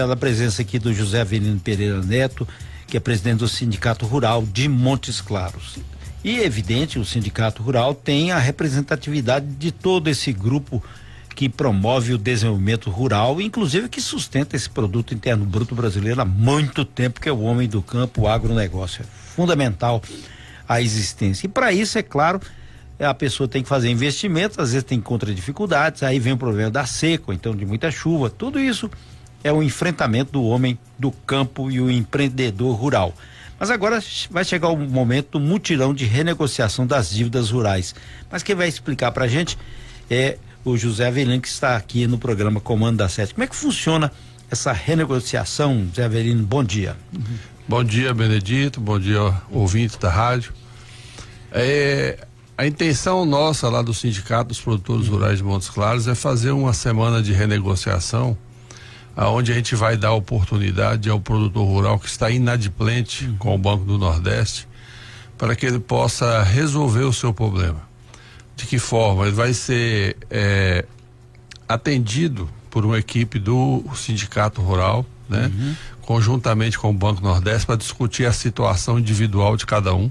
[0.00, 2.48] a presença aqui do José Avelino Pereira Neto,
[2.86, 5.78] que é presidente do Sindicato Rural de Montes Claros.
[6.24, 10.82] E é evidente, o Sindicato Rural tem a representatividade de todo esse grupo
[11.34, 16.84] que promove o desenvolvimento rural, inclusive que sustenta esse produto interno bruto brasileiro há muito
[16.84, 19.02] tempo, que é o homem do campo, o agronegócio.
[19.02, 20.02] É fundamental
[20.68, 21.46] a existência.
[21.46, 22.40] E para isso, é claro,
[22.98, 26.70] a pessoa tem que fazer investimentos, às vezes tem contra dificuldades, aí vem o problema
[26.70, 28.30] da seca, então de muita chuva.
[28.30, 28.90] Tudo isso
[29.44, 33.14] é o enfrentamento do homem do campo e o empreendedor rural.
[33.58, 37.94] Mas agora vai chegar o momento do mutirão de renegociação das dívidas rurais.
[38.30, 39.56] Mas quem vai explicar para a gente
[40.10, 43.34] é o José Avelino, que está aqui no programa Comando da Sete.
[43.34, 44.10] Como é que funciona
[44.50, 46.44] essa renegociação, José Avelino?
[46.44, 46.96] Bom dia.
[47.68, 48.80] Bom dia, Benedito.
[48.80, 49.20] Bom dia,
[49.50, 50.52] ouvinte da rádio.
[51.52, 56.50] É, a intenção nossa lá do Sindicato dos Produtores Rurais de Montes Claros é fazer
[56.50, 58.36] uma semana de renegociação
[59.16, 63.36] aonde a gente vai dar oportunidade ao produtor rural que está inadimplente uhum.
[63.36, 64.66] com o Banco do Nordeste
[65.36, 67.82] para que ele possa resolver o seu problema.
[68.56, 69.24] De que forma?
[69.24, 70.84] Ele vai ser é,
[71.68, 75.50] atendido por uma equipe do Sindicato Rural, né?
[75.52, 75.74] Uhum.
[76.02, 80.10] Conjuntamente com o Banco Nordeste para discutir a situação individual de cada um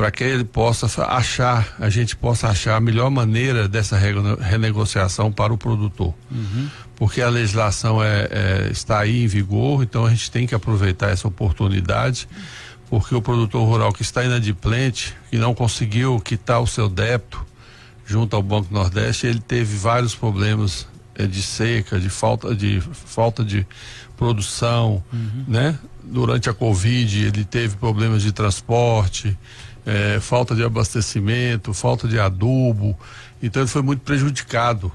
[0.00, 5.52] para que ele possa achar, a gente possa achar a melhor maneira dessa renegociação para
[5.52, 6.14] o produtor.
[6.30, 6.70] Uhum.
[7.00, 11.08] Porque a legislação é, é, está aí em vigor, então a gente tem que aproveitar
[11.08, 12.28] essa oportunidade,
[12.90, 17.42] porque o produtor rural que está inadimplente, que não conseguiu quitar o seu débito
[18.04, 23.42] junto ao Banco Nordeste, ele teve vários problemas é, de seca, de falta de falta
[23.42, 23.66] de
[24.14, 25.44] produção, uhum.
[25.48, 25.78] né?
[26.04, 29.38] Durante a Covid ele teve problemas de transporte,
[29.86, 32.94] é, falta de abastecimento, falta de adubo.
[33.42, 34.92] Então ele foi muito prejudicado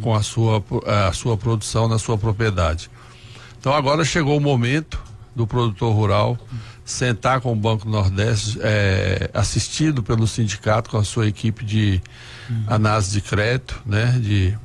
[0.00, 0.62] com a, sua,
[1.08, 2.90] a sua produção na sua propriedade.
[3.58, 5.00] Então agora chegou o momento
[5.34, 6.38] do produtor rural
[6.84, 12.02] sentar com o Banco Nordeste, é, assistido pelo sindicato com a sua equipe de
[12.66, 14.56] análise de crédito, né, de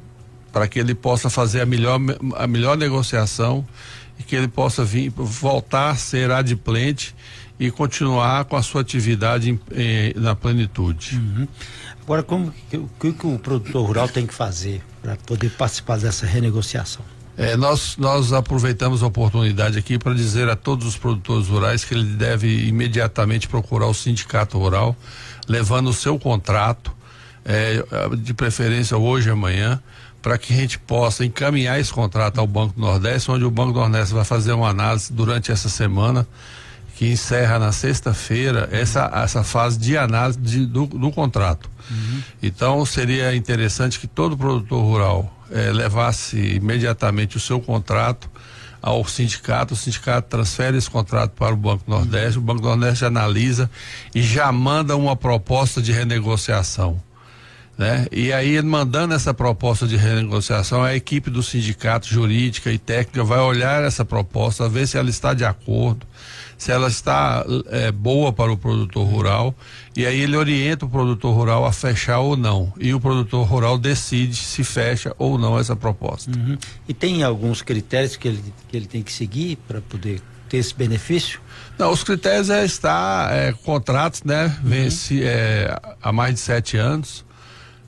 [0.51, 1.99] para que ele possa fazer a melhor
[2.35, 3.65] a melhor negociação
[4.19, 7.15] e que ele possa vir voltar a ser adimplente
[7.59, 11.15] e continuar com a sua atividade em, na plenitude.
[11.15, 11.47] Uhum.
[12.03, 15.97] Agora, como que, o que, que o produtor rural tem que fazer para poder participar
[15.97, 17.03] dessa renegociação?
[17.37, 21.93] É, nós, nós aproveitamos a oportunidade aqui para dizer a todos os produtores rurais que
[21.93, 24.95] ele deve imediatamente procurar o sindicato rural,
[25.47, 26.91] levando o seu contrato,
[27.45, 27.83] é,
[28.17, 29.81] de preferência hoje e amanhã,
[30.21, 33.73] para que a gente possa encaminhar esse contrato ao Banco do Nordeste, onde o Banco
[33.73, 36.27] do Nordeste vai fazer uma análise durante essa semana
[36.97, 41.69] que encerra na sexta-feira essa, essa fase de análise de, do, do, contrato.
[41.91, 42.23] Uhum.
[42.41, 48.27] Então seria interessante que todo produtor rural eh, levasse imediatamente o seu contrato
[48.81, 52.43] ao sindicato, o sindicato transfere esse contrato para o Banco Nordeste, uhum.
[52.43, 53.69] o Banco Nordeste analisa
[54.15, 56.99] e já manda uma proposta de renegociação.
[57.77, 58.07] Né?
[58.11, 63.39] E aí, mandando essa proposta de renegociação, a equipe do sindicato jurídica e técnica vai
[63.39, 66.07] olhar essa proposta, ver se ela está de acordo,
[66.57, 69.55] se ela está é, boa para o produtor rural,
[69.95, 72.73] e aí ele orienta o produtor rural a fechar ou não.
[72.79, 76.31] E o produtor rural decide se fecha ou não essa proposta.
[76.31, 76.57] Uhum.
[76.87, 80.73] E tem alguns critérios que ele, que ele tem que seguir para poder ter esse
[80.73, 81.39] benefício?
[81.77, 84.45] Não, os critérios é estar é, contratos, né?
[84.45, 84.69] Uhum.
[84.69, 87.23] Vence é, há mais de sete anos,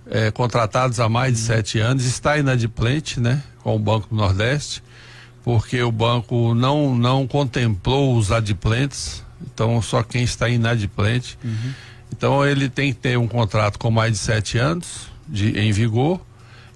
[0.09, 3.43] é, contratados há mais de sete anos, está inadimplente, né?
[3.63, 4.81] Com o Banco do Nordeste
[5.43, 11.37] porque o banco não, não contemplou os adimplentes, então só quem está inadimplente.
[11.43, 11.73] Uhum.
[12.11, 16.21] Então ele tem que ter um contrato com mais de sete anos de, em vigor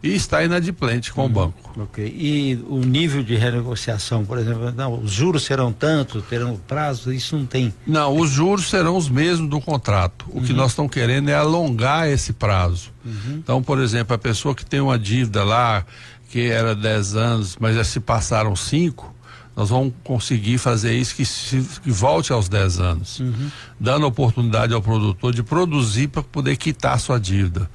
[0.03, 1.27] e está inadimplente com uhum.
[1.27, 1.73] o banco.
[1.77, 2.05] Ok.
[2.05, 7.37] E o nível de renegociação, por exemplo, não, os juros serão tanto, terão prazo, isso
[7.37, 7.73] não tem.
[7.87, 10.25] Não, os juros serão os mesmos do contrato.
[10.29, 10.43] O uhum.
[10.43, 12.91] que nós estamos querendo é alongar esse prazo.
[13.05, 13.39] Uhum.
[13.41, 15.85] Então, por exemplo, a pessoa que tem uma dívida lá
[16.29, 19.13] que era 10 anos, mas já se passaram 5,
[19.55, 23.51] nós vamos conseguir fazer isso que, se, que volte aos 10 anos, uhum.
[23.79, 27.69] dando oportunidade ao produtor de produzir para poder quitar sua dívida.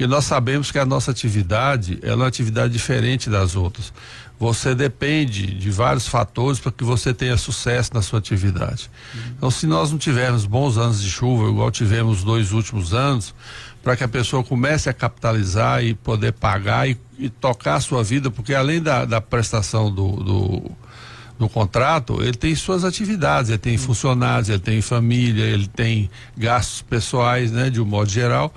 [0.00, 3.92] Porque nós sabemos que a nossa atividade é uma atividade diferente das outras.
[4.38, 8.90] Você depende de vários fatores para que você tenha sucesso na sua atividade.
[9.36, 13.34] Então, se nós não tivermos bons anos de chuva, igual tivemos os dois últimos anos,
[13.82, 18.02] para que a pessoa comece a capitalizar e poder pagar e, e tocar a sua
[18.02, 20.70] vida, porque além da, da prestação do, do,
[21.38, 26.80] do, contrato, ele tem suas atividades, ele tem funcionários, ele tem família, ele tem gastos
[26.80, 28.50] pessoais, né, de um modo geral.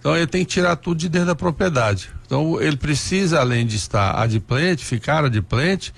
[0.00, 2.10] Então ele tem que tirar tudo de dentro da propriedade.
[2.26, 5.92] Então ele precisa, além de estar adimplente, ficar adimplente,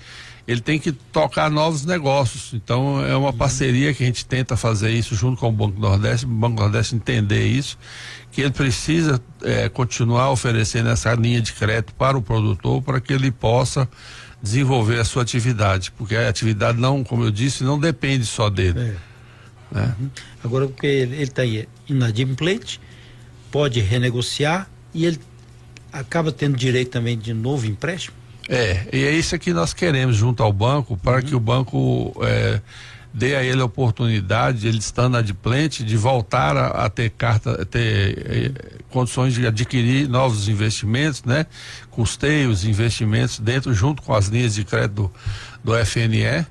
[0.45, 2.53] ele tem que tocar novos negócios.
[2.53, 6.25] Então é uma parceria que a gente tenta fazer isso junto com o Banco Nordeste,
[6.25, 7.77] o Banco Nordeste entender isso,
[8.29, 13.13] que ele precisa é, continuar oferecendo essa linha de crédito para o produtor para que
[13.13, 13.87] ele possa
[14.41, 18.79] desenvolver a sua atividade, porque a atividade não, como eu disse, não depende só dele.
[18.79, 19.13] É.
[19.71, 19.95] Né?
[19.97, 20.09] Uhum.
[20.43, 21.43] Agora porque ele está
[21.87, 22.81] inadimplente,
[23.53, 25.19] pode renegociar e ele
[25.91, 28.17] acaba tendo direito também de novo empréstimo?
[28.49, 31.21] É, e é isso que nós queremos junto ao banco, para uhum.
[31.21, 32.59] que o banco é,
[33.13, 38.25] dê a ele a oportunidade, ele estando adimplente, de voltar a, a ter carta, ter
[38.25, 38.51] é,
[38.89, 41.45] condições de adquirir novos investimentos, né?
[41.91, 45.11] Custeios, investimentos dentro, junto com as linhas de crédito
[45.63, 46.43] do, do FNE,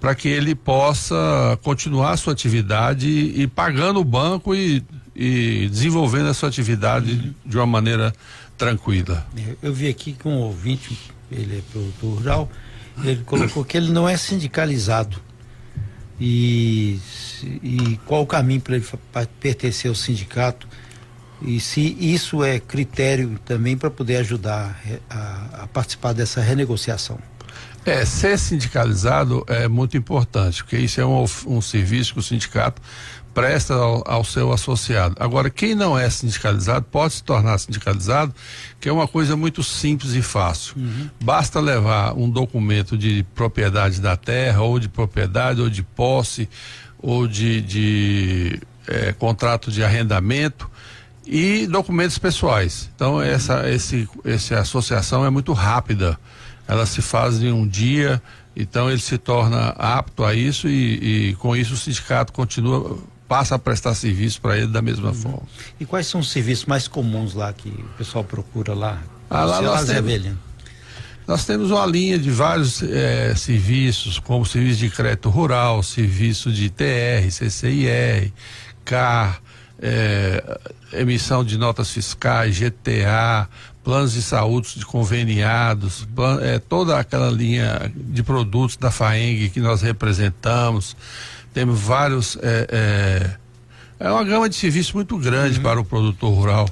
[0.00, 4.84] para que ele possa continuar a sua atividade e, e pagando o banco e,
[5.14, 7.34] e, desenvolvendo a sua atividade uhum.
[7.44, 8.12] de uma maneira
[8.56, 9.26] tranquila.
[9.62, 10.98] Eu vi aqui que um ouvinte
[11.30, 12.50] ele é produtor rural,
[13.02, 15.20] ele colocou que ele não é sindicalizado.
[16.20, 17.00] E,
[17.42, 18.86] e qual o caminho para ele
[19.40, 20.68] pertencer ao sindicato?
[21.42, 27.18] E se isso é critério também para poder ajudar a, a participar dessa renegociação?
[27.84, 32.80] É, ser sindicalizado é muito importante, porque isso é um, um serviço que o sindicato
[33.34, 35.16] presta ao, ao, seu associado.
[35.18, 38.32] Agora, quem não é sindicalizado pode se tornar sindicalizado,
[38.80, 40.76] que é uma coisa muito simples e fácil.
[40.76, 41.10] Uhum.
[41.22, 46.48] Basta levar um documento de propriedade da terra, ou de propriedade, ou de posse,
[46.98, 50.70] ou de, de é, contrato de arrendamento
[51.26, 52.90] e documentos pessoais.
[52.94, 56.18] Então, essa, esse, essa associação é muito rápida.
[56.66, 58.22] Ela se faz em um dia,
[58.56, 62.98] então ele se torna apto a isso e, e com isso o sindicato continua
[63.34, 65.14] passa a prestar serviço para ele da mesma uhum.
[65.14, 65.42] forma.
[65.80, 69.02] E quais são os serviços mais comuns lá que o pessoal procura lá?
[69.28, 70.32] Ah, lá nós, temos,
[71.26, 76.70] nós temos uma linha de vários é, serviços, como serviço de crédito rural, serviço de
[76.70, 78.32] TR, CCIR,
[78.84, 79.42] CAR,
[79.82, 80.60] é,
[80.92, 83.48] emissão de notas fiscais, GTA,
[83.82, 89.58] planos de saúde de conveniados, plan, é, toda aquela linha de produtos da FAENG que
[89.58, 90.96] nós representamos
[91.54, 92.36] temos vários.
[92.42, 92.66] É,
[94.00, 95.62] é, é uma gama de serviços muito grande uhum.
[95.62, 96.68] para o produtor rural,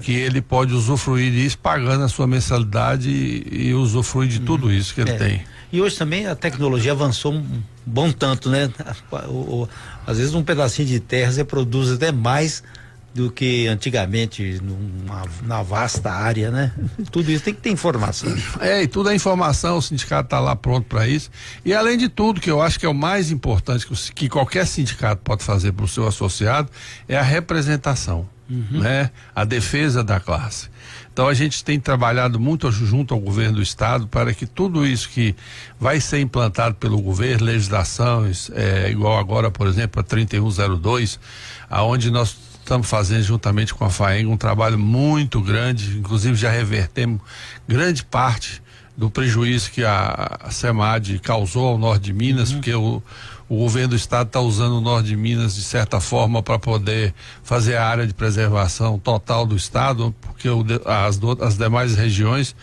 [0.00, 4.44] que ele pode usufruir disso pagando a sua mensalidade e, e usufruir de uhum.
[4.44, 5.16] tudo isso que ele é.
[5.16, 5.42] tem.
[5.70, 8.70] E hoje também a tecnologia avançou um bom tanto, né?
[9.28, 9.68] O, o,
[10.06, 12.62] às vezes um pedacinho de terra você produz até mais
[13.14, 16.72] do que antigamente numa, na vasta área, né?
[17.12, 18.34] Tudo isso tem que ter informação.
[18.60, 21.30] É, e tudo é informação, o sindicato está lá pronto para isso.
[21.64, 24.66] E além de tudo, que eu acho que é o mais importante que, que qualquer
[24.66, 26.68] sindicato pode fazer para o seu associado,
[27.08, 28.80] é a representação, uhum.
[28.80, 29.10] né?
[29.32, 30.68] A defesa da classe.
[31.12, 35.08] Então a gente tem trabalhado muito junto ao governo do estado para que tudo isso
[35.08, 35.36] que
[35.78, 41.20] vai ser implantado pelo governo, legislações, é, igual agora, por exemplo, a 3102,
[41.70, 47.20] aonde nós estamos fazendo juntamente com a FAENG um trabalho muito grande, inclusive já revertemos
[47.68, 48.62] grande parte
[48.96, 52.56] do prejuízo que a, a SEMAD causou ao norte de Minas, uhum.
[52.56, 53.02] porque o,
[53.48, 57.12] o governo do estado está usando o norte de Minas de certa forma para poder
[57.42, 62.56] fazer a área de preservação total do estado, porque o, as, as demais regiões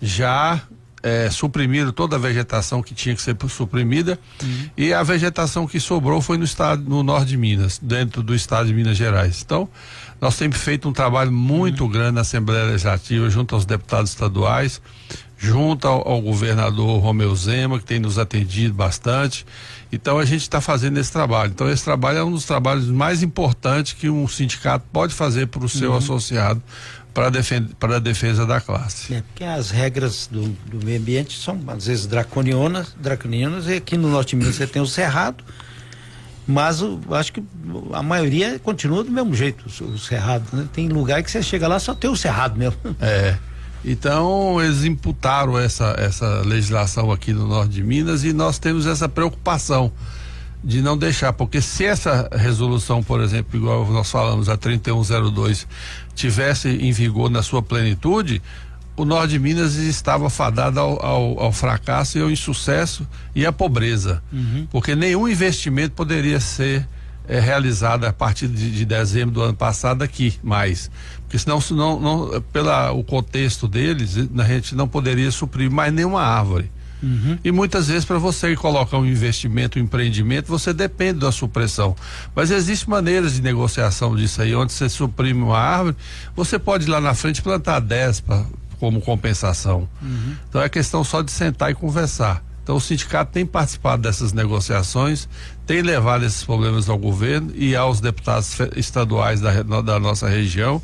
[0.00, 0.62] já
[1.02, 4.70] é, suprimiram toda a vegetação que tinha que ser suprimida uhum.
[4.76, 8.68] e a vegetação que sobrou foi no estado, no norte de Minas, dentro do estado
[8.68, 9.42] de Minas Gerais.
[9.44, 9.68] Então,
[10.20, 11.90] nós temos feito um trabalho muito uhum.
[11.90, 14.80] grande na Assembleia Legislativa, junto aos deputados estaduais,
[15.36, 19.44] junto ao, ao governador Romeu Zema, que tem nos atendido bastante.
[19.92, 21.52] Então a gente está fazendo esse trabalho.
[21.54, 25.62] Então esse trabalho é um dos trabalhos mais importantes que um sindicato pode fazer para
[25.62, 25.98] o seu uhum.
[25.98, 26.62] associado
[27.12, 27.30] para
[27.78, 29.12] para a defesa da classe.
[29.12, 33.98] É, porque as regras do, do meio ambiente são às vezes draconianas, draconianas e aqui
[33.98, 35.44] no Norte de Minas você tem o cerrado,
[36.46, 37.44] mas eu acho que
[37.92, 40.66] a maioria continua do mesmo jeito, o, o cerrado, né?
[40.72, 42.78] Tem lugar que você chega lá só tem o cerrado mesmo.
[42.98, 43.36] É.
[43.84, 49.08] Então eles imputaram essa essa legislação aqui no Norte de Minas e nós temos essa
[49.08, 49.92] preocupação
[50.64, 55.66] de não deixar, porque se essa resolução, por exemplo, igual nós falamos, a 3102,
[56.14, 58.40] tivesse em vigor na sua plenitude,
[58.96, 63.52] o Norte de Minas estava fadado ao, ao, ao fracasso e ao insucesso e à
[63.52, 64.66] pobreza, uhum.
[64.70, 66.86] porque nenhum investimento poderia ser
[67.26, 70.90] é, realizado a partir de, de, dezembro do ano passado aqui mais,
[71.32, 76.20] porque senão, senão não, pela o contexto deles a gente não poderia suprir mais nenhuma
[76.20, 76.70] árvore.
[77.02, 77.38] Uhum.
[77.42, 81.96] E muitas vezes, para você colocar um investimento, um empreendimento, você depende da supressão.
[82.36, 85.96] Mas existem maneiras de negociação disso aí, onde você suprime uma árvore,
[86.36, 88.44] você pode ir lá na frente plantar 10 pra,
[88.78, 89.88] como compensação.
[90.02, 90.36] Uhum.
[90.50, 92.44] Então é questão só de sentar e conversar.
[92.62, 95.26] Então o sindicato tem participado dessas negociações,
[95.66, 100.80] tem levado esses problemas ao governo e aos deputados estaduais da, da nossa região.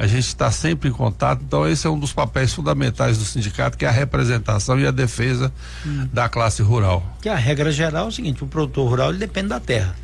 [0.00, 3.76] A gente está sempre em contato, então esse é um dos papéis fundamentais do sindicato,
[3.76, 5.52] que é a representação e a defesa
[5.84, 6.08] hum.
[6.10, 7.04] da classe rural.
[7.20, 9.94] Que a regra geral é o seguinte, o produtor rural ele depende da terra.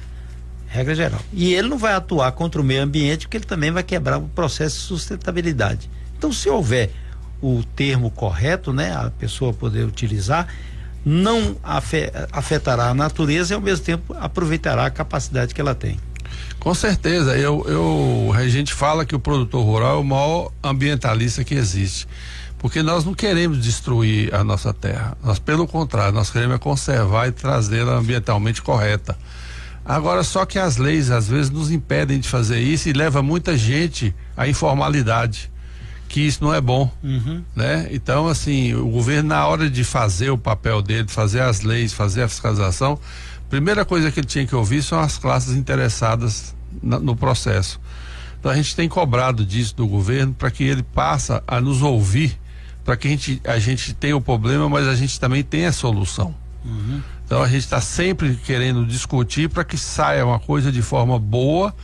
[0.67, 1.19] Regra geral.
[1.33, 4.29] E ele não vai atuar contra o meio ambiente, porque ele também vai quebrar o
[4.29, 5.89] processo de sustentabilidade.
[6.19, 6.91] Então, se houver
[7.41, 10.47] o termo correto, né, a pessoa poder utilizar,
[11.07, 11.57] não
[12.33, 15.99] afetará a natureza e ao mesmo tempo aproveitará a capacidade que ela tem.
[16.67, 21.45] Com certeza, eu, eu, a gente fala que o produtor rural é o maior ambientalista
[21.45, 22.09] que existe,
[22.59, 27.29] porque nós não queremos destruir a nossa terra, nós pelo contrário, nós queremos é conservar
[27.29, 29.17] e trazê-la ambientalmente correta.
[29.85, 33.57] Agora, só que as leis às vezes nos impedem de fazer isso e leva muita
[33.57, 35.49] gente à informalidade
[36.09, 37.45] que isso não é bom, uhum.
[37.55, 37.87] né?
[37.93, 42.25] Então, assim, o governo na hora de fazer o papel dele, fazer as leis, fazer
[42.25, 42.99] a fiscalização,
[43.49, 47.81] primeira coisa que ele tinha que ouvir são as classes interessadas na, no processo.
[48.39, 52.39] Então a gente tem cobrado disso do governo para que ele passe a nos ouvir,
[52.85, 55.73] para que a gente, a gente tenha o problema, mas a gente também tenha a
[55.73, 56.35] solução.
[56.65, 57.01] Uhum.
[57.25, 61.75] Então a gente está sempre querendo discutir para que saia uma coisa de forma boa,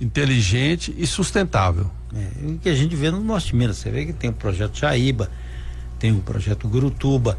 [0.00, 1.90] inteligente e sustentável.
[2.14, 4.32] É, o que a gente vê no Norte de Minas, você vê que tem o
[4.32, 5.30] projeto Jaíba,
[5.98, 7.38] tem o projeto Gurutuba,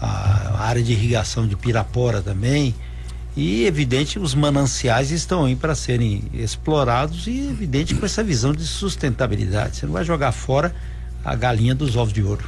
[0.00, 2.74] a, a área de irrigação de Pirapora também.
[3.36, 8.64] E evidente os mananciais estão aí para serem explorados e evidente com essa visão de
[8.64, 9.76] sustentabilidade.
[9.76, 10.74] Você não vai jogar fora
[11.22, 12.44] a galinha dos ovos de ouro.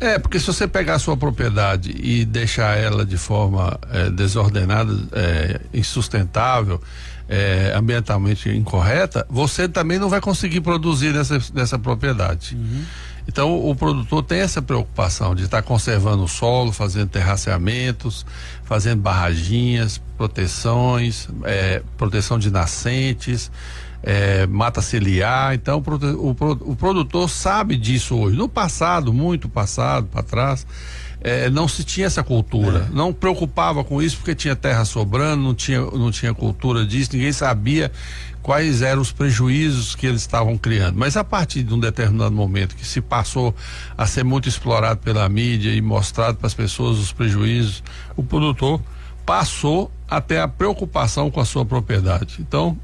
[0.00, 4.92] É, porque se você pegar a sua propriedade e deixar ela de forma é, desordenada,
[5.12, 6.82] é, insustentável,
[7.28, 12.56] é, ambientalmente incorreta, você também não vai conseguir produzir nessa, nessa propriedade.
[12.56, 12.84] Uhum.
[13.26, 18.26] Então o produtor tem essa preocupação de estar conservando o solo, fazendo terraceamentos,
[18.64, 23.50] fazendo barraginhas, proteções, é, proteção de nascentes,
[24.02, 25.54] é, mata ciliar.
[25.54, 28.36] Então o, o, o, produtor sabe disso hoje.
[28.36, 30.66] No passado, muito passado, para trás,
[31.20, 32.88] é, não se tinha essa cultura.
[32.90, 32.94] É.
[32.94, 37.32] Não preocupava com isso porque tinha terra sobrando, não tinha, não tinha cultura disso, ninguém
[37.32, 37.92] sabia
[38.42, 40.98] quais eram os prejuízos que eles estavam criando.
[40.98, 43.54] Mas a partir de um determinado momento que se passou
[43.96, 47.82] a ser muito explorado pela mídia e mostrado para as pessoas os prejuízos,
[48.16, 48.80] o produtor
[49.24, 52.36] passou a ter a preocupação com a sua propriedade.
[52.40, 52.76] Então,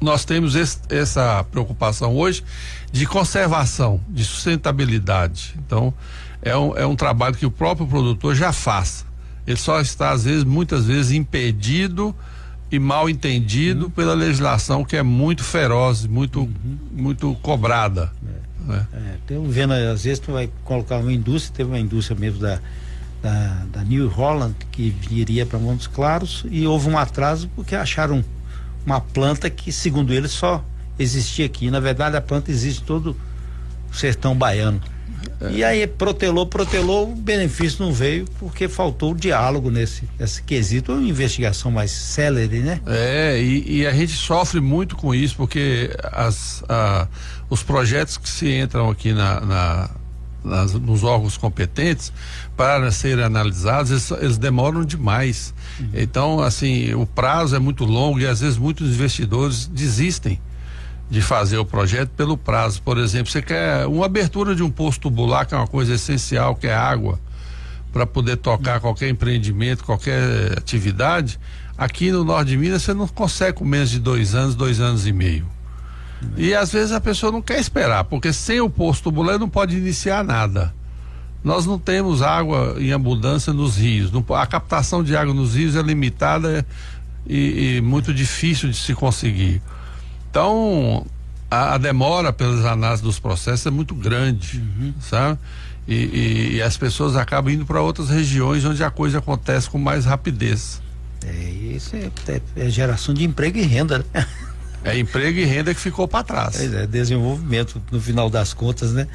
[0.00, 2.42] nós temos esse, essa preocupação hoje
[2.92, 5.54] de conservação, de sustentabilidade.
[5.58, 5.92] Então,
[6.40, 9.04] é um, é um trabalho que o próprio produtor já faz.
[9.46, 12.14] Ele só está, às vezes, muitas vezes, impedido
[12.70, 13.90] e mal entendido uhum.
[13.90, 16.78] pela legislação que é muito feroz, muito, uhum.
[16.92, 18.12] muito cobrada.
[18.26, 18.40] É.
[18.66, 18.86] Né?
[18.92, 22.60] É, tem, vendo, às vezes tu vai colocar uma indústria, teve uma indústria mesmo da,
[23.22, 28.24] da, da New Holland que viria para Montes Claros e houve um atraso porque acharam
[28.84, 30.64] uma planta que, segundo eles, só
[30.98, 31.70] existia aqui.
[31.70, 33.16] Na verdade, a planta existe todo
[33.90, 34.80] o sertão baiano.
[35.40, 35.52] É.
[35.52, 40.92] E aí protelou, protelou, o benefício não veio porque faltou o diálogo nesse, nesse quesito,
[40.92, 42.80] uma investigação mais célere, né?
[42.86, 47.08] É, e, e a gente sofre muito com isso, porque as, a,
[47.48, 49.90] os projetos que se entram aqui na, na
[50.42, 52.12] nas, nos órgãos competentes
[52.56, 55.54] para serem analisados, eles, eles demoram demais.
[55.78, 55.90] Uhum.
[55.94, 60.40] Então, assim, o prazo é muito longo e às vezes muitos investidores desistem
[61.10, 62.80] de fazer o projeto pelo prazo.
[62.82, 66.54] Por exemplo, você quer uma abertura de um posto tubular, que é uma coisa essencial,
[66.54, 67.18] que é água,
[67.92, 71.38] para poder tocar qualquer empreendimento, qualquer atividade.
[71.76, 75.06] Aqui no norte de Minas você não consegue com menos de dois anos, dois anos
[75.06, 75.46] e meio.
[76.36, 79.76] E às vezes a pessoa não quer esperar, porque sem o posto tubular não pode
[79.76, 80.72] iniciar nada.
[81.42, 84.12] Nós não temos água em abundância nos rios.
[84.36, 86.64] a captação de água nos rios é limitada
[87.26, 89.62] e, e muito difícil de se conseguir.
[90.30, 91.04] Então,
[91.50, 94.94] a, a, demora pelas análises dos processos é muito grande, uhum.
[95.00, 95.38] sabe?
[95.88, 99.78] E, e, e, as pessoas acabam indo para outras regiões onde a coisa acontece com
[99.78, 100.80] mais rapidez.
[101.26, 104.26] É, isso é, é, é geração de emprego e renda, né?
[104.82, 106.58] É emprego e renda que ficou para trás.
[106.58, 109.06] É, desenvolvimento no final das contas, né?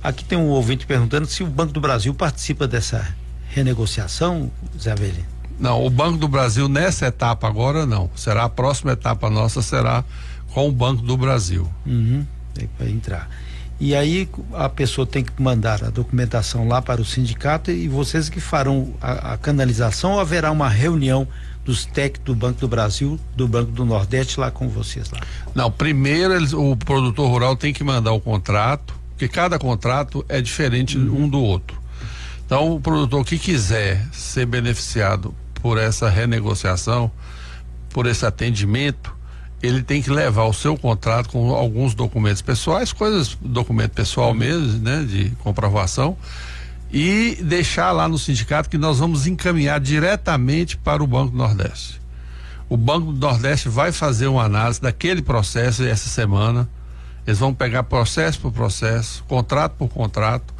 [0.00, 3.12] Aqui tem um ouvinte perguntando se o Banco do Brasil participa dessa
[3.48, 5.26] renegociação, Zé Avelino.
[5.58, 8.08] Não, o Banco do Brasil nessa etapa agora não.
[8.14, 10.04] Será a próxima etapa nossa será
[10.52, 11.68] com o Banco do Brasil.
[11.86, 12.26] Uhum,
[12.76, 13.30] para entrar.
[13.80, 18.28] E aí a pessoa tem que mandar a documentação lá para o sindicato e vocês
[18.28, 21.26] que farão a, a canalização ou haverá uma reunião
[21.64, 25.20] dos técnicos do Banco do Brasil, do Banco do Nordeste lá com vocês lá?
[25.54, 30.42] Não, primeiro eles, o produtor rural tem que mandar o contrato, porque cada contrato é
[30.42, 31.24] diferente uhum.
[31.24, 31.80] um do outro.
[32.44, 37.10] Então, o produtor que quiser ser beneficiado por essa renegociação,
[37.90, 39.14] por esse atendimento,
[39.62, 44.78] ele tem que levar o seu contrato com alguns documentos pessoais, coisas, documento pessoal mesmo,
[44.78, 46.16] né, de comprovação,
[46.92, 52.00] e deixar lá no sindicato que nós vamos encaminhar diretamente para o Banco do Nordeste.
[52.68, 56.68] O Banco do Nordeste vai fazer uma análise daquele processo essa semana.
[57.26, 60.54] Eles vão pegar processo por processo, contrato por contrato,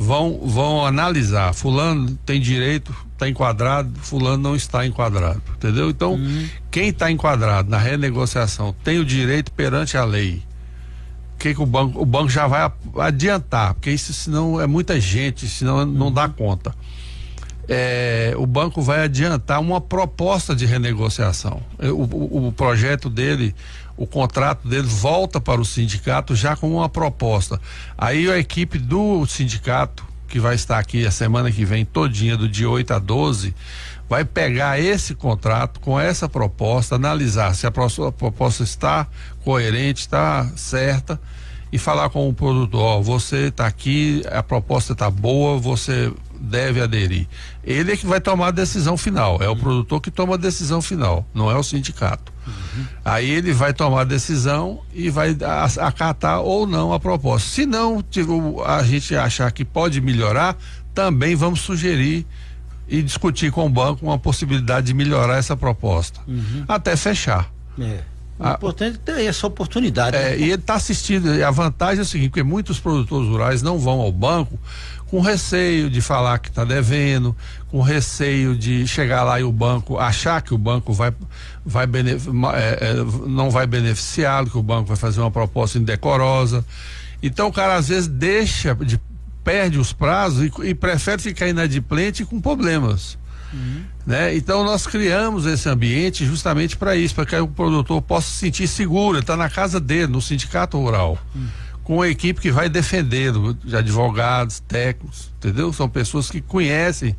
[0.00, 1.52] vão, vão analisar.
[1.52, 5.42] Fulano tem direito, está enquadrado, fulano não está enquadrado.
[5.56, 5.90] Entendeu?
[5.90, 6.48] Então, uhum.
[6.70, 10.42] quem está enquadrado na renegociação tem o direito perante a lei.
[11.38, 15.46] Que, que o banco o banco já vai adiantar, porque isso senão é muita gente,
[15.46, 15.86] senão uhum.
[15.86, 16.74] não dá conta.
[17.68, 21.62] É, o banco vai adiantar uma proposta de renegociação.
[21.78, 23.54] O, o, o projeto dele
[24.00, 27.60] o contrato dele volta para o sindicato já com uma proposta.
[27.98, 32.48] Aí a equipe do sindicato, que vai estar aqui a semana que vem, todinha, do
[32.48, 33.54] dia 8 a 12,
[34.08, 39.06] vai pegar esse contrato com essa proposta, analisar se a proposta está
[39.44, 41.20] coerente, está certa
[41.70, 46.80] e falar com o produtor, ó, você está aqui, a proposta está boa, você deve
[46.80, 47.26] aderir.
[47.62, 50.80] Ele é que vai tomar a decisão final, é o produtor que toma a decisão
[50.80, 52.32] final, não é o sindicato.
[52.46, 52.84] Uhum.
[53.04, 55.36] Aí ele vai tomar a decisão e vai
[55.78, 57.48] acatar ou não a proposta.
[57.48, 58.02] Se não
[58.64, 60.56] a gente achar que pode melhorar,
[60.94, 62.26] também vamos sugerir
[62.88, 66.64] e discutir com o banco uma possibilidade de melhorar essa proposta, uhum.
[66.66, 67.50] até fechar.
[67.78, 68.00] É.
[68.40, 70.16] O a, importante é ter essa oportunidade.
[70.16, 70.38] É, né?
[70.38, 71.28] E ele está assistindo.
[71.44, 74.58] A vantagem é o seguinte: porque muitos produtores rurais não vão ao banco
[75.10, 77.36] com receio de falar que está devendo,
[77.68, 81.12] com receio de chegar lá e o banco achar que o banco vai,
[81.66, 82.94] vai é, é,
[83.26, 86.64] não vai beneficiá-lo, que o banco vai fazer uma proposta indecorosa.
[87.20, 89.00] Então o cara às vezes deixa de
[89.42, 93.18] perde os prazos e, e prefere ficar inadimplente com problemas.
[93.52, 93.82] Uhum.
[94.06, 94.36] Né?
[94.36, 98.68] Então nós criamos esse ambiente justamente para isso, para que o produtor possa se sentir
[98.68, 101.18] seguro, está na casa dele, no sindicato rural.
[101.34, 101.48] Uhum
[101.90, 105.72] com uma equipe que vai defendendo, de advogados, técnicos, entendeu?
[105.72, 107.16] São pessoas que conhecem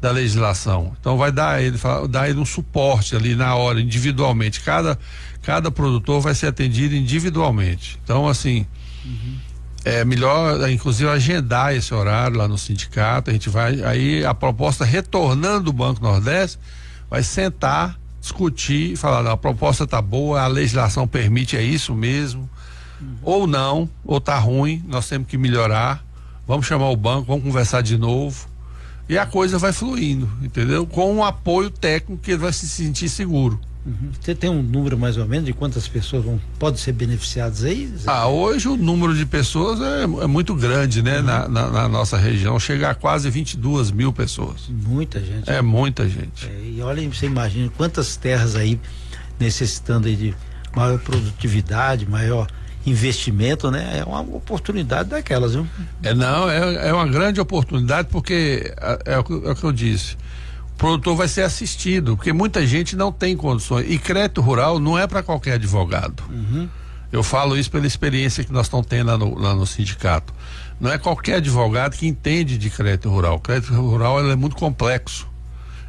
[0.00, 0.92] da legislação.
[0.98, 1.78] Então vai dar ele,
[2.10, 4.60] dar ele um suporte ali na hora, individualmente.
[4.60, 4.98] Cada,
[5.40, 7.96] cada produtor vai ser atendido individualmente.
[8.02, 8.66] Então, assim,
[9.04, 9.36] uhum.
[9.84, 13.30] é melhor, inclusive, agendar esse horário lá no sindicato.
[13.30, 16.58] A gente vai, aí a proposta retornando do Banco Nordeste,
[17.08, 22.50] vai sentar, discutir, falar, não, a proposta está boa, a legislação permite, é isso mesmo
[23.00, 23.16] Uhum.
[23.22, 26.04] Ou não, ou tá ruim, nós temos que melhorar.
[26.46, 28.48] Vamos chamar o banco, vamos conversar de novo.
[29.08, 30.86] E a coisa vai fluindo, entendeu?
[30.86, 33.58] Com um apoio técnico que ele vai se sentir seguro.
[33.86, 34.10] Uhum.
[34.20, 37.90] Você tem um número mais ou menos de quantas pessoas vão, podem ser beneficiadas aí?
[38.06, 41.20] Ah, hoje o número de pessoas é, é muito grande, né?
[41.20, 41.24] Uhum.
[41.24, 44.68] Na, na, na, nossa região, chega a quase 22 mil pessoas.
[44.68, 45.48] Muita gente.
[45.48, 46.46] É muita gente.
[46.46, 48.78] É, e olha, você imagina quantas terras aí
[49.40, 50.34] necessitando aí de
[50.76, 52.46] maior produtividade, maior
[52.86, 53.98] investimento, né?
[53.98, 55.66] É uma oportunidade daquelas, viu?
[56.02, 59.72] É, não, é, é uma grande oportunidade porque é, é, o, é o que eu
[59.72, 60.16] disse.
[60.74, 63.86] O produtor vai ser assistido, porque muita gente não tem condições.
[63.88, 66.22] E crédito rural não é para qualquer advogado.
[66.30, 66.68] Uhum.
[67.10, 70.32] Eu falo isso pela experiência que nós estamos tendo lá no, lá no sindicato.
[70.80, 73.36] Não é qualquer advogado que entende de crédito rural.
[73.36, 75.27] O crédito rural é muito complexo.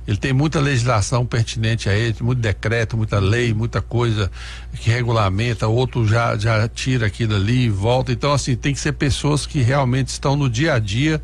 [0.09, 4.31] Ele tem muita legislação pertinente a ele, muito decreto, muita lei, muita coisa
[4.73, 8.11] que regulamenta, outro já, já tira aquilo ali e volta.
[8.11, 11.21] Então, assim, tem que ser pessoas que realmente estão no dia a dia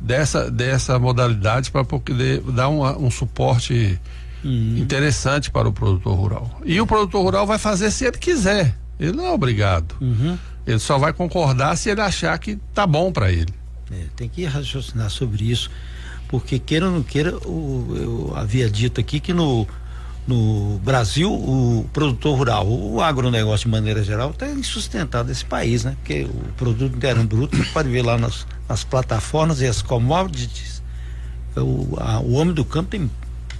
[0.00, 3.98] dessa, dessa modalidade para poder dar um, um suporte
[4.44, 4.76] uhum.
[4.78, 6.60] interessante para o produtor rural.
[6.64, 8.78] E o produtor rural vai fazer se ele quiser.
[9.00, 9.96] Ele não é obrigado.
[10.00, 10.38] Uhum.
[10.64, 13.52] Ele só vai concordar se ele achar que tá bom para ele.
[13.90, 15.68] É, tem que raciocinar sobre isso
[16.32, 19.68] porque queira ou não queira, o, eu havia dito aqui que no,
[20.26, 25.94] no Brasil o produtor rural, o agronegócio de maneira geral está insustentado esse país, né?
[26.00, 30.82] Porque o produto interno bruto, você pode ver lá nas, nas plataformas e as commodities,
[31.54, 33.10] o, a, o homem do campo tem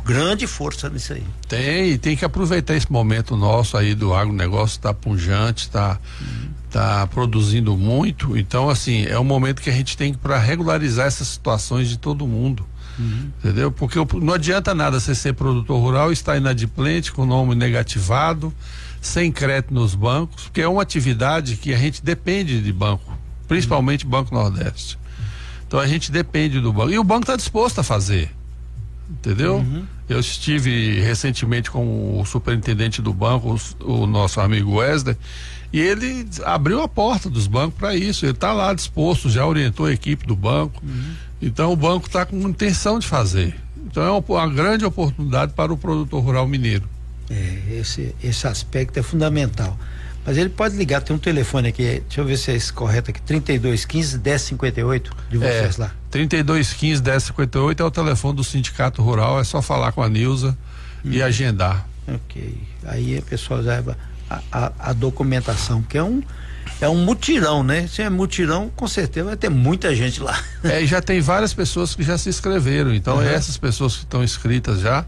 [0.02, 1.24] grande força nisso aí.
[1.46, 6.48] Tem, tem que aproveitar esse momento nosso aí do agronegócio, está punjante, está uhum.
[6.72, 8.36] Tá produzindo muito.
[8.36, 12.26] Então, assim, é um momento que a gente tem para regularizar essas situações de todo
[12.26, 12.66] mundo.
[12.98, 13.30] Uhum.
[13.38, 13.70] Entendeu?
[13.70, 18.52] Porque não adianta nada você ser produtor rural e estar inadimplente, com o nome negativado,
[19.00, 24.04] sem crédito nos bancos, porque é uma atividade que a gente depende de banco, principalmente
[24.04, 24.10] uhum.
[24.10, 24.98] Banco Nordeste.
[25.66, 26.90] Então a gente depende do banco.
[26.90, 28.30] E o banco está disposto a fazer.
[29.10, 29.56] entendeu?
[29.56, 29.84] Uhum.
[30.08, 35.16] Eu estive recentemente com o superintendente do banco, o, o nosso amigo Wesley,
[35.72, 38.26] e ele abriu a porta dos bancos para isso.
[38.26, 40.82] Ele está lá disposto, já orientou a equipe do banco.
[40.84, 41.14] Uhum.
[41.40, 43.56] Então o banco está com intenção de fazer.
[43.86, 46.88] Então é uma, uma, grande oportunidade para o produtor rural mineiro.
[47.30, 49.78] É, esse, esse aspecto é fundamental.
[50.24, 53.10] Mas ele pode ligar, tem um telefone aqui, deixa eu ver se é esse correto
[53.10, 55.94] aqui, 3215 1058 de vocês é, lá.
[56.12, 60.56] 3215 1058 é o telefone do Sindicato Rural, é só falar com a Nilza
[61.04, 61.10] hum.
[61.10, 61.88] e agendar.
[62.06, 62.56] Ok.
[62.84, 63.82] Aí o pessoal já
[64.50, 66.22] a, a, a, documentação, que é um
[66.80, 67.86] é um mutirão, né?
[67.86, 70.38] Se é mutirão, com certeza vai ter muita gente lá.
[70.64, 72.94] É, e já tem várias pessoas que já se inscreveram.
[72.94, 73.22] Então, uhum.
[73.22, 75.04] essas pessoas que estão inscritas já,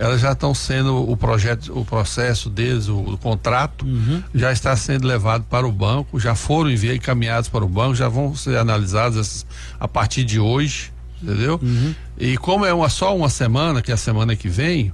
[0.00, 4.22] elas já estão sendo o projeto, o processo deles, o, o contrato uhum.
[4.34, 8.08] já está sendo levado para o banco, já foram enviados, encaminhados para o banco, já
[8.08, 9.44] vão ser analisados
[9.78, 10.90] a partir de hoje,
[11.22, 11.60] entendeu?
[11.62, 11.94] Uhum.
[12.18, 14.90] E como é uma só uma semana, que é a semana que vem,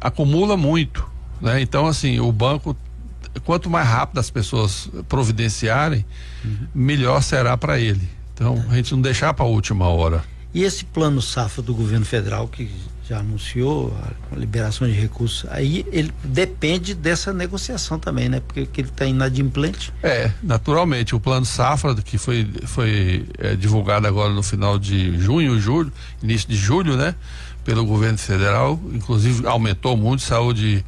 [0.00, 1.06] acumula muito,
[1.38, 1.60] né?
[1.60, 2.74] Então assim, o banco
[3.44, 6.04] quanto mais rápido as pessoas providenciarem,
[6.44, 6.66] uhum.
[6.74, 8.08] melhor será para ele.
[8.34, 10.24] Então, a gente não deixar para a última hora.
[10.52, 12.70] E esse plano safra do governo federal que
[13.10, 13.92] já anunciou
[14.30, 18.40] a liberação de recursos, aí ele depende dessa negociação também, né?
[18.40, 19.92] Porque ele está inadimplente.
[20.00, 25.58] É, naturalmente, o plano safra que foi, foi é, divulgado agora no final de junho,
[25.58, 27.16] julho, início de julho, né?
[27.64, 30.84] Pelo governo federal, inclusive aumentou muito, saúde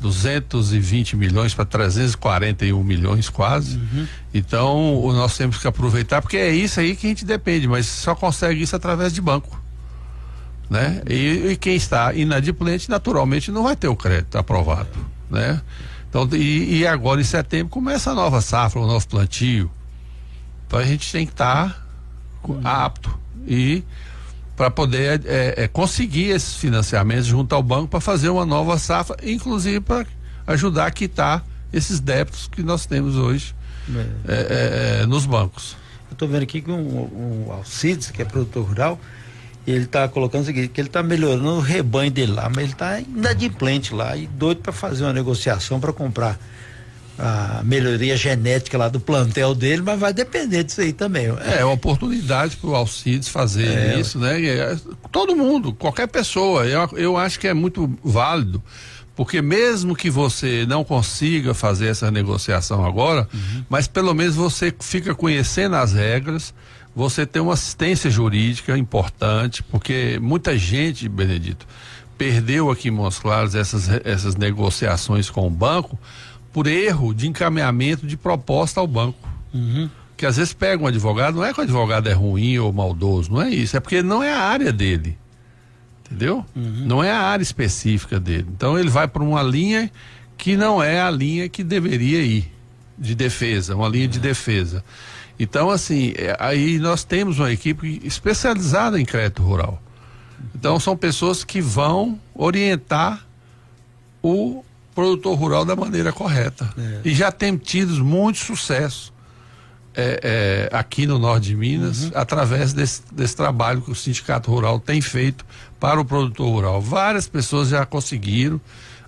[0.00, 3.76] 220 milhões para 341 milhões quase.
[3.76, 4.06] Uhum.
[4.34, 8.14] Então, nós temos que aproveitar, porque é isso aí que a gente depende, mas só
[8.14, 9.60] consegue isso através de banco.
[10.68, 11.02] Né?
[11.08, 14.88] E, e quem está inadimplente, naturalmente, não vai ter o crédito aprovado.
[15.30, 15.60] Né?
[16.08, 19.70] Então, e, e agora em setembro começa a nova safra, o novo plantio.
[20.66, 22.60] Então a gente tem que estar tá uhum.
[22.64, 23.18] apto.
[23.46, 23.84] E
[24.56, 29.16] para poder é, é, conseguir esses financiamentos junto ao banco para fazer uma nova safra,
[29.22, 30.06] inclusive para
[30.46, 33.54] ajudar a quitar esses débitos que nós temos hoje
[33.94, 34.00] é.
[34.00, 35.76] é, é, é nos bancos.
[36.08, 38.98] Eu estou vendo aqui que um, um Alcides, que é produtor rural,
[39.66, 42.72] ele está colocando o seguinte, que ele está melhorando o rebanho dele lá, mas ele
[42.72, 46.38] está inadimplente lá e doido para fazer uma negociação para comprar
[47.18, 51.26] a melhoria genética lá do plantel dele, mas vai depender disso aí também.
[51.40, 54.44] É, é uma oportunidade para o Alcides fazer é, isso, né?
[54.44, 54.76] É,
[55.10, 58.62] todo mundo, qualquer pessoa, eu, eu acho que é muito válido,
[59.14, 63.64] porque mesmo que você não consiga fazer essa negociação agora, uhum.
[63.68, 66.52] mas pelo menos você fica conhecendo as regras,
[66.94, 71.66] você tem uma assistência jurídica importante, porque muita gente, Benedito,
[72.18, 75.98] perdeu aqui em Montes Claros essas, essas negociações com o banco
[76.56, 79.28] por erro de encaminhamento de proposta ao banco.
[79.52, 79.90] Uhum.
[80.16, 83.30] Que às vezes pega um advogado, não é que o advogado é ruim ou maldoso,
[83.30, 85.18] não é isso, é porque não é a área dele.
[86.06, 86.46] Entendeu?
[86.56, 86.86] Uhum.
[86.86, 88.46] Não é a área específica dele.
[88.56, 89.92] Então ele vai para uma linha
[90.38, 92.50] que não é a linha que deveria ir
[92.96, 94.82] de defesa, uma linha de defesa.
[95.38, 99.78] Então, assim, é, aí nós temos uma equipe especializada em crédito rural.
[100.54, 103.26] Então, são pessoas que vão orientar
[104.22, 104.64] o
[104.96, 106.72] produtor rural da maneira correta.
[106.78, 107.00] É.
[107.04, 109.12] E já tem tido muito sucesso
[109.94, 112.12] é, é, aqui no norte de Minas, uhum.
[112.14, 115.44] através desse, desse trabalho que o Sindicato Rural tem feito
[115.78, 116.80] para o produtor rural.
[116.80, 118.58] Várias pessoas já conseguiram,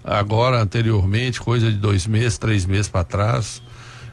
[0.04, 3.62] agora, anteriormente, coisa de dois meses, três meses para trás.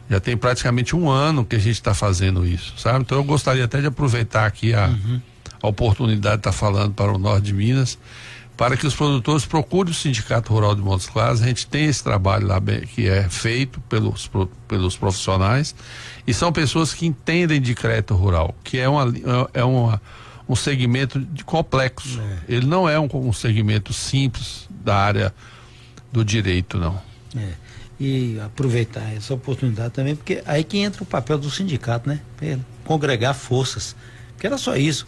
[0.10, 3.00] Já tem praticamente um ano que a gente está fazendo isso, sabe?
[3.02, 5.22] Então eu gostaria até de aproveitar aqui a, uhum.
[5.62, 7.98] a oportunidade de estar tá falando para o norte de Minas
[8.58, 11.42] para que os produtores procurem o Sindicato Rural de Montes Claros.
[11.42, 14.30] A gente tem esse trabalho lá que é feito pelos,
[14.68, 15.76] pelos profissionais
[16.26, 19.14] e são pessoas que entendem de crédito rural, que é, uma,
[19.54, 20.02] é uma,
[20.48, 22.20] um segmento de complexo.
[22.20, 22.56] É.
[22.56, 25.36] Ele não é um, um, segmento simples da área
[26.12, 27.00] do direito, não.
[27.36, 27.54] É.
[28.00, 32.20] E aproveitar essa oportunidade também, porque aí que entra o papel do sindicato, né?
[32.84, 33.96] Congregar forças.
[34.34, 35.06] Porque era só isso.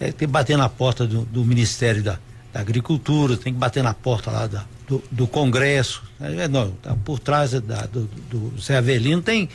[0.00, 2.18] É, ter bater na porta do, do Ministério da
[2.52, 6.02] da agricultura, tem que bater na porta lá da, do, do Congresso.
[6.20, 9.48] É, não, tá por trás da, do, do Zé Avelino tem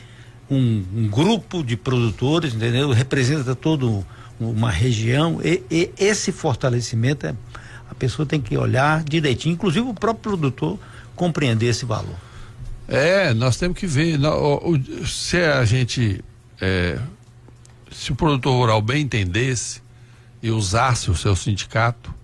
[0.50, 2.90] um, um, grupo de produtores, entendeu?
[2.90, 4.04] Representa toda
[4.40, 7.34] uma região e, e, esse fortalecimento é,
[7.90, 10.78] a pessoa tem que olhar direitinho, inclusive o próprio produtor
[11.14, 12.16] compreender esse valor.
[12.86, 14.18] É, nós temos que ver
[15.06, 16.24] se a gente
[16.60, 16.98] é,
[17.90, 19.82] se o produtor rural bem entendesse
[20.42, 22.14] e usasse o seu sindicato,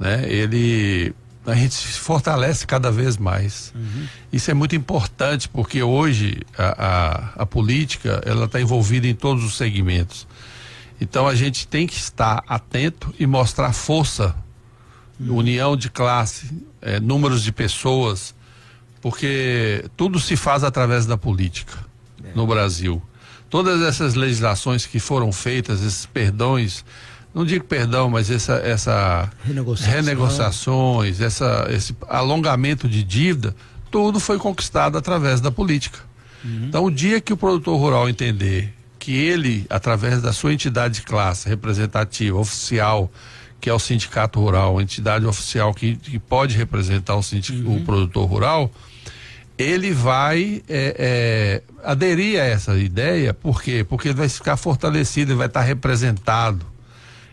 [0.00, 0.24] né?
[0.26, 1.14] Ele
[1.46, 3.72] a gente se fortalece cada vez mais.
[3.74, 4.06] Uhum.
[4.32, 9.44] Isso é muito importante porque hoje a, a, a política ela está envolvida em todos
[9.44, 10.26] os segmentos.
[11.00, 14.34] Então a gente tem que estar atento e mostrar força
[15.18, 15.36] uhum.
[15.36, 18.34] união de classe, é, números de pessoas,
[19.00, 21.78] porque tudo se faz através da política
[22.22, 22.32] é.
[22.34, 23.02] no Brasil.
[23.48, 26.84] Todas essas legislações que foram feitas, esses perdões,
[27.34, 33.54] não digo perdão, mas essa, essa renegociações, essa, esse alongamento de dívida,
[33.90, 36.00] tudo foi conquistado através da política.
[36.44, 36.66] Uhum.
[36.68, 41.02] Então, o dia que o produtor rural entender que ele, através da sua entidade de
[41.02, 43.10] classe representativa, oficial,
[43.60, 47.76] que é o sindicato rural, entidade oficial que, que pode representar o, uhum.
[47.76, 48.70] o produtor rural,
[49.56, 53.84] ele vai é, é, aderir a essa ideia, por quê?
[53.86, 56.64] Porque ele vai ficar fortalecido, ele vai estar representado,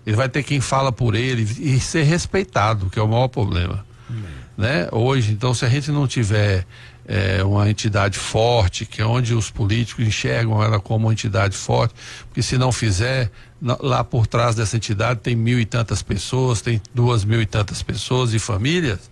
[0.08, 3.86] ele vai ter quem fala por ele e ser respeitado, que é o maior problema.
[4.10, 4.24] Uhum.
[4.58, 4.88] Né?
[4.90, 6.66] Hoje, então, se a gente não tiver
[7.06, 11.94] é, uma entidade forte, que é onde os políticos enxergam ela como uma entidade forte,
[12.30, 13.30] porque se não fizer,
[13.62, 17.84] lá por trás dessa entidade tem mil e tantas pessoas, tem duas mil e tantas
[17.84, 19.12] pessoas e famílias,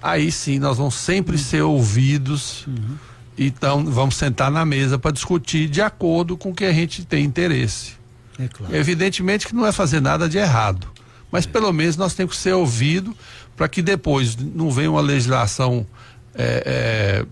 [0.00, 2.68] aí sim nós vamos sempre ser ouvidos.
[2.68, 2.96] Uhum.
[3.36, 7.24] Então vamos sentar na mesa para discutir de acordo com o que a gente tem
[7.24, 7.98] interesse.
[8.38, 8.74] É claro.
[8.74, 10.88] Evidentemente que não é fazer nada de errado,
[11.30, 11.48] mas é.
[11.48, 13.14] pelo menos nós temos que ser ouvidos
[13.56, 15.86] para que depois não venha uma legislação
[16.34, 17.24] é,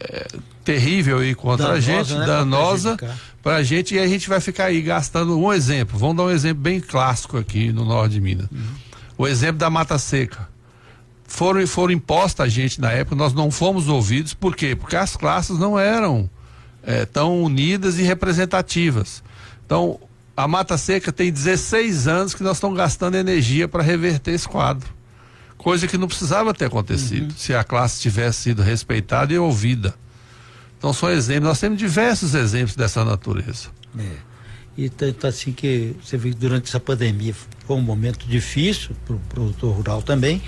[0.00, 0.26] é, é,
[0.64, 2.26] terrível aí contra danosa, a gente, né?
[2.26, 2.96] danosa
[3.42, 5.98] para a gente e a gente vai ficar aí gastando um exemplo.
[5.98, 8.48] Vamos dar um exemplo bem clássico aqui no norte de Minas.
[8.50, 8.74] Uhum.
[9.16, 10.48] O exemplo da mata seca.
[11.24, 14.76] Foram, foram impostas a gente na época, nós não fomos ouvidos, por quê?
[14.76, 16.30] Porque as classes não eram
[16.82, 19.22] é, tão unidas e representativas.
[19.66, 20.00] Então,
[20.34, 24.96] a Mata Seca tem 16 anos que nós estamos gastando energia para reverter esse quadro
[25.56, 27.36] coisa que não precisava ter acontecido uhum.
[27.36, 29.94] se a classe tivesse sido respeitada e ouvida.
[30.78, 33.68] Então são exemplos, nós temos diversos exemplos dessa natureza.
[33.98, 34.16] É.
[34.76, 37.34] E tanto assim que você vê que durante essa pandemia
[37.66, 40.42] foi um momento difícil para o produtor rural também,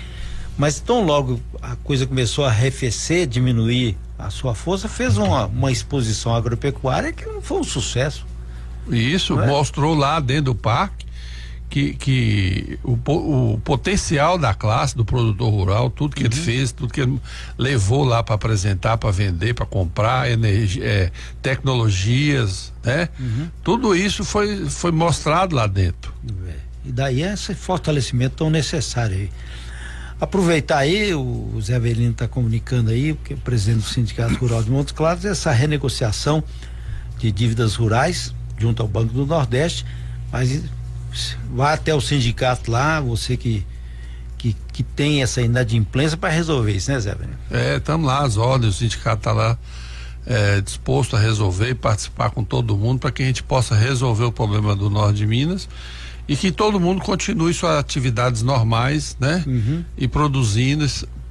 [0.57, 5.71] mas tão logo a coisa começou a arrefecer, diminuir a sua força, fez uma, uma
[5.71, 8.25] exposição agropecuária que não foi um sucesso.
[8.87, 9.45] Isso, é?
[9.45, 11.09] mostrou lá dentro do parque
[11.69, 12.97] que, que o,
[13.53, 16.29] o potencial da classe, do produtor rural, tudo que uhum.
[16.31, 17.19] ele fez, tudo que ele
[17.57, 21.11] levou lá para apresentar, para vender, para comprar, energia, é,
[21.41, 23.07] tecnologias, né?
[23.19, 23.47] Uhum.
[23.63, 26.11] Tudo isso foi, foi mostrado lá dentro.
[26.47, 26.53] É.
[26.85, 29.29] E daí esse fortalecimento tão necessário aí.
[30.19, 34.69] Aproveitar aí, o Zé Avelino está comunicando aí, que é presidente do Sindicato Rural de
[34.69, 36.43] Montes Claros, essa renegociação
[37.17, 39.85] de dívidas rurais junto ao Banco do Nordeste,
[40.31, 40.63] mas
[41.51, 43.65] vá até o sindicato lá, você que
[44.39, 47.13] que, que tem essa inadimplência para resolver isso, né, Zé?
[47.51, 49.57] É, estamos lá, as ordens, o sindicato está lá
[50.25, 54.23] é, disposto a resolver e participar com todo mundo para que a gente possa resolver
[54.23, 55.67] o problema do norte de Minas
[56.27, 59.43] e que todo mundo continue suas atividades normais, né?
[59.45, 59.83] Uhum.
[59.97, 60.85] E produzindo,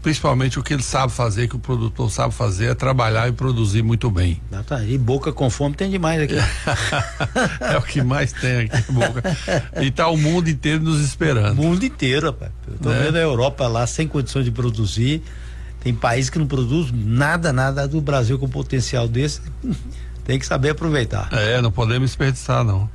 [0.08, 3.82] principalmente o que ele sabe fazer, que o produtor sabe fazer, é trabalhar e produzir
[3.82, 4.40] muito bem.
[4.50, 4.82] Ah, tá.
[4.82, 6.34] E boca com fome tem demais aqui.
[7.60, 9.22] é o que mais tem aqui, boca.
[9.82, 11.60] E tá o mundo inteiro nos esperando.
[11.60, 12.50] O mundo inteiro, rapaz.
[12.66, 13.02] Eu tô né?
[13.02, 15.22] vendo a Europa lá sem condições de produzir.
[15.80, 19.42] Tem país que não produz nada, nada do Brasil com potencial desse.
[20.24, 21.28] tem que saber aproveitar.
[21.32, 22.88] É, não podemos desperdiçar, não.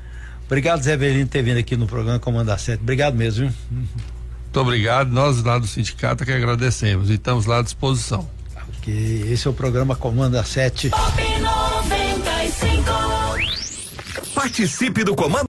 [0.47, 2.82] Obrigado, Zé Belino, por ter vindo aqui no programa Comandar 7.
[2.82, 3.86] Obrigado mesmo, viu?
[4.54, 5.10] Muito obrigado.
[5.10, 8.30] Nós lá do sindicato que agradecemos e estamos lá à disposição.
[8.78, 10.92] Ok, esse é o programa Comanda 7.
[14.36, 15.42] Participe do Comando